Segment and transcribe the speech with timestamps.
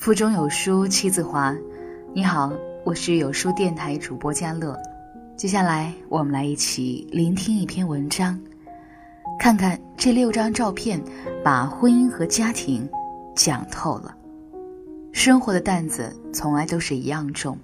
[0.00, 1.54] 腹中有书气自华。
[2.14, 2.50] 你好，
[2.86, 4.74] 我是有书电台主播佳乐。
[5.36, 8.40] 接下来，我们来一起聆听一篇文章，
[9.38, 10.98] 看看这六张照片
[11.44, 12.88] 把婚姻和家庭
[13.36, 14.16] 讲透了。
[15.12, 17.58] 生活的担子从来都是一样重，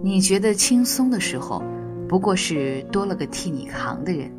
[0.00, 1.60] 你觉得轻松的时候，
[2.08, 4.30] 不过是多了个替你扛的人。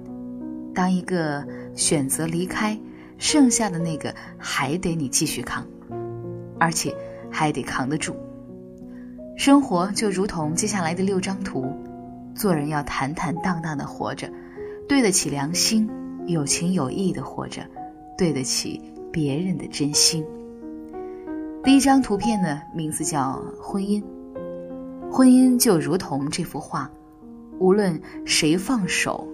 [0.74, 1.46] 当一个
[1.76, 2.80] 选择离开，
[3.18, 5.68] 剩下的那个还得你继续扛，
[6.58, 6.96] 而且
[7.32, 8.16] 还得扛得住。
[9.38, 11.74] 生活就如同接下来的六张图，
[12.36, 14.30] 做人要坦坦荡荡的活着，
[14.88, 15.90] 对得起良心，
[16.26, 17.62] 有情有义的活着，
[18.18, 20.26] 对得起别人的真心。
[21.64, 24.04] 第一张图片呢，名字叫婚姻。
[25.12, 26.90] 婚姻就如同这幅画，
[27.60, 29.28] 无论谁放手，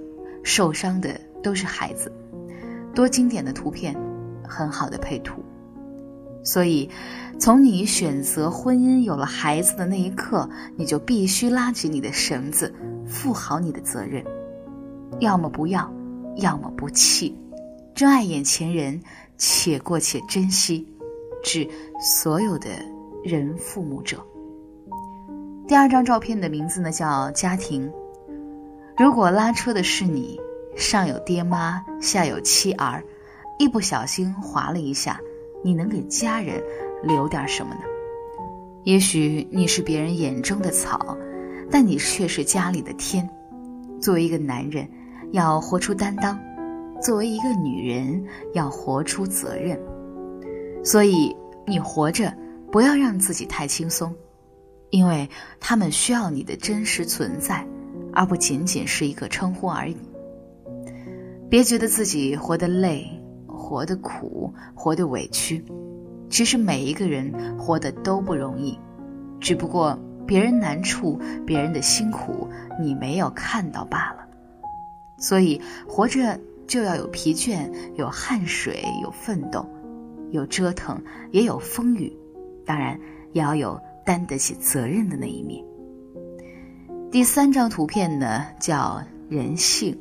[0.44, 2.12] 受伤的都是孩子。
[2.94, 3.96] 多经典的图片，
[4.48, 5.44] 很好的配图。
[6.46, 6.90] 所以，
[7.40, 12.74] 从你选择婚姻、有了孩子的那一刻，你就必须拉紧你的绳子，
[13.06, 14.24] 负好你的责任。
[15.20, 15.92] 要么不要，
[16.38, 17.36] 要么不弃。
[17.94, 19.02] 珍爱眼前人，
[19.38, 20.88] 且过且珍惜。
[21.44, 21.68] 致
[22.00, 22.70] 所有的
[23.24, 24.18] 人父母者。
[25.68, 27.92] 第二张照片的名字呢叫家庭。
[28.98, 30.40] 如果拉车的是你，
[30.76, 33.04] 上有爹妈，下有妻儿，
[33.60, 35.20] 一不小心滑了一下，
[35.66, 36.62] 你能给家人
[37.02, 37.82] 留点什么呢？
[38.84, 41.18] 也许你是别人眼中的草，
[41.72, 43.28] 但你却是家里的天。
[44.00, 44.88] 作为一个男人，
[45.32, 46.38] 要活出担当；
[47.02, 49.76] 作为一个女人，要活出责任。
[50.84, 51.36] 所以，
[51.66, 52.32] 你活着
[52.72, 54.14] 不要让自己太轻松，
[54.92, 55.28] 因为
[55.60, 57.68] 他们需要你的真实存在，
[58.14, 59.98] 而不仅仅是一个称呼而已。
[61.50, 63.10] 别觉得自己活得累、
[63.66, 65.66] 活得苦、活得委屈，
[66.30, 68.78] 其实每一个人活得都不容易，
[69.40, 72.48] 只不过别人难处、别人的辛苦
[72.80, 74.28] 你没有看到罢了。
[75.18, 79.68] 所以，活着就要有疲倦、有汗水、有奋斗。
[80.32, 81.02] 有折腾，
[81.32, 82.12] 也有风雨，
[82.66, 83.00] 当然
[83.32, 85.64] 也要有担得起责任的那一面。
[87.10, 89.98] 第三张图片呢，叫人性。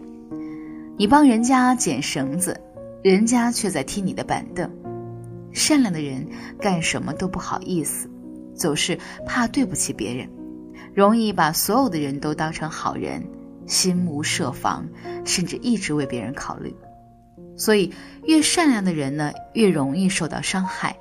[0.97, 2.59] 你帮人家捡绳子，
[3.05, 4.67] 人家却在踢你的板凳。
[5.53, 6.27] 善良的人
[6.59, 8.09] 干什么都不好意思，
[8.55, 10.27] 总是怕对不起别人，
[10.95, 13.23] 容易把所有的人都当成好人，
[13.67, 14.89] 心无设防，
[15.23, 16.75] 甚至一直为别人考虑。
[17.59, 17.93] 所以，
[18.25, 20.97] 越善良的人呢，越容易受到伤害。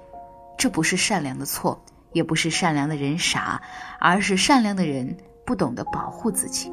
[0.58, 1.82] 这不是善良的错，
[2.12, 3.62] 也不是善良的人傻，
[4.02, 5.16] 而是善良的人
[5.46, 6.70] 不懂得保护自己。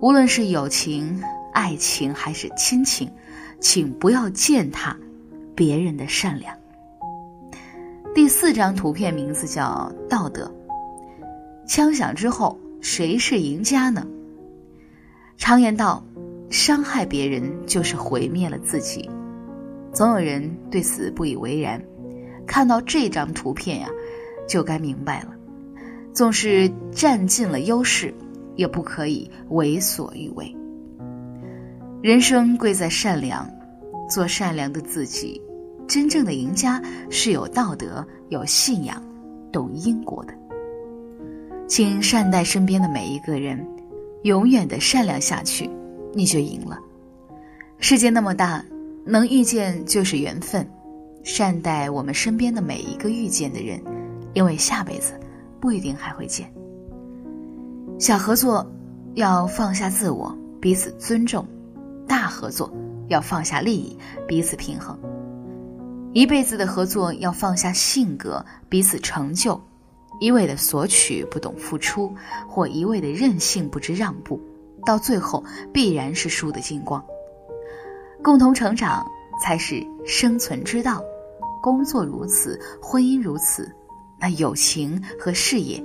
[0.00, 1.20] 无论是友情、
[1.52, 3.10] 爱情还是亲情，
[3.60, 4.96] 请不要践踏
[5.54, 6.56] 别人的善良。
[8.14, 10.52] 第四张图片名字叫道德。
[11.66, 14.06] 枪响之后，谁是赢家呢？
[15.36, 16.04] 常言道。
[16.50, 19.08] 伤害别人就是毁灭了自己，
[19.92, 21.80] 总有人对此不以为然。
[22.44, 23.88] 看到这张图片呀，
[24.48, 25.28] 就该明白了：
[26.12, 28.12] 纵是占尽了优势，
[28.56, 30.52] 也不可以为所欲为。
[32.02, 33.46] 人生贵在善良，
[34.08, 35.38] 做善良的自己。
[35.86, 36.80] 真正的赢家
[37.10, 39.02] 是有道德、有信仰、
[39.52, 40.32] 懂因果的。
[41.68, 43.66] 请善待身边的每一个人，
[44.22, 45.68] 永远的善良下去。
[46.14, 46.78] 你就赢了。
[47.78, 48.64] 世界那么大，
[49.04, 50.66] 能遇见就是缘分。
[51.22, 53.78] 善待我们身边的每一个遇见的人，
[54.32, 55.12] 因为下辈子
[55.60, 56.50] 不一定还会见。
[57.98, 58.66] 小合作
[59.14, 61.44] 要放下自我，彼此尊重；
[62.10, 62.68] 大合作
[63.06, 64.98] 要放下利益，彼此平衡。
[66.12, 69.58] 一辈子的合作要放下性格，彼此成就。
[70.18, 72.12] 一味的索取，不懂付出，
[72.48, 74.40] 或一味的任性，不知让步。
[74.84, 77.00] 到最后必然是输得精光。
[78.24, 79.06] 共同成长
[79.40, 81.00] 才是生存之道，
[81.62, 83.70] 工作如此，婚姻如此，
[84.18, 85.80] 那友情和事业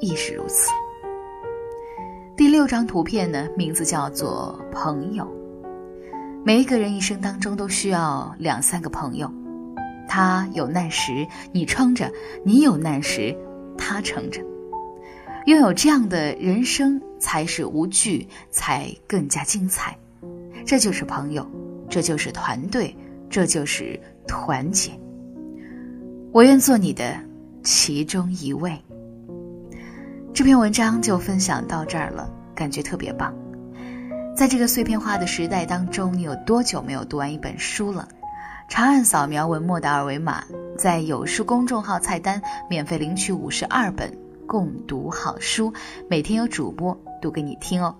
[0.00, 0.72] 亦是如此。
[2.36, 5.37] 第六张图片呢，名字叫做朋友。
[6.48, 9.30] 每一个人一生当中都需要两三个朋友，
[10.08, 12.10] 他有难时你撑着，
[12.42, 13.36] 你有难时
[13.76, 14.40] 他撑着。
[15.44, 19.94] 拥有这样的人生才是无惧，才更加精彩。
[20.64, 21.46] 这就是朋友，
[21.86, 22.96] 这就是团队，
[23.28, 24.98] 这就是团结。
[26.32, 27.14] 我愿做你的
[27.62, 28.74] 其中一位。
[30.32, 33.34] 这篇文章就分享到这儿了，感觉特别棒。
[34.38, 38.06] 在这个碎片化的时代当中，你有多久没有读完一本书了？
[38.68, 40.44] 长按扫描文末的二维码，
[40.78, 42.40] 在有书公众号菜单
[42.70, 45.72] 免费领取五十二本共读好书，
[46.08, 47.92] 每天有主播读给你听哦。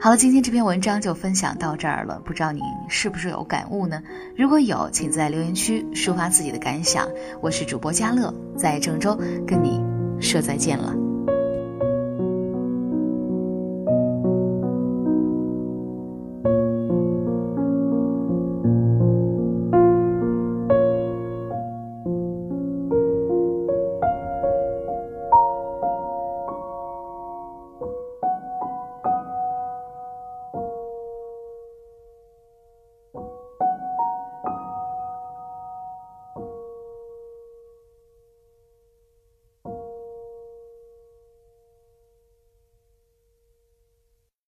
[0.00, 4.02] 好了，今天这篇文章就分享到这儿了，不知道您是不是有感悟呢？
[4.36, 7.06] 如果有，请在留言区抒发自己的感想。
[7.40, 9.16] 我是主播佳乐，在郑州
[9.46, 9.80] 跟你
[10.20, 11.05] 说再见了。